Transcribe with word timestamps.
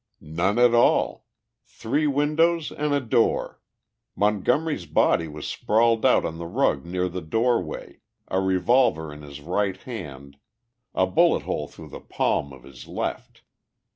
"None 0.19 0.57
at 0.57 0.73
all. 0.73 1.27
Three 1.63 2.07
windows 2.07 2.71
and 2.71 2.91
a 2.91 2.99
door. 2.99 3.61
Montgomery's 4.15 4.87
body 4.87 5.27
was 5.27 5.47
sprawled 5.47 6.07
out 6.07 6.25
on 6.25 6.39
the 6.39 6.47
rug 6.47 6.83
near 6.87 7.07
the 7.07 7.21
doorway 7.21 7.99
a 8.27 8.39
revolver 8.41 9.13
in 9.13 9.21
his 9.21 9.41
right 9.41 9.77
hand, 9.77 10.37
a 10.95 11.05
bullet 11.05 11.43
hole 11.43 11.67
through 11.67 11.89
the 11.89 11.99
palm 11.99 12.51
of 12.51 12.63
his 12.63 12.87
left. 12.87 13.43